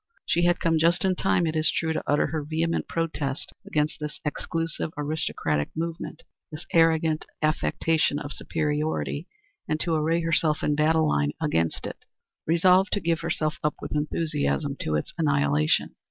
She 0.25 0.45
had 0.45 0.59
come 0.59 0.79
just 0.79 1.05
in 1.05 1.13
time, 1.13 1.45
it 1.45 1.55
is 1.55 1.69
true, 1.69 1.93
to 1.93 2.03
utter 2.07 2.25
her 2.25 2.43
vehement 2.43 2.87
protest 2.87 3.53
against 3.67 3.99
this 3.99 4.19
exclusive, 4.25 4.91
aristocratic 4.97 5.69
movement 5.75 6.23
this 6.51 6.65
arrogant 6.73 7.23
affectation 7.43 8.17
of 8.17 8.33
superiority, 8.33 9.27
and 9.67 9.79
to 9.81 9.93
array 9.93 10.21
herself 10.21 10.63
in 10.63 10.73
battle 10.73 11.07
line 11.07 11.33
against 11.39 11.85
it, 11.85 12.03
resolved 12.47 12.91
to 12.93 12.99
give 12.99 13.19
herself 13.19 13.59
up 13.63 13.75
with 13.79 13.91
enthusiasm 13.93 14.75
to 14.79 14.95
its 14.95 15.13
annihilation. 15.19 15.93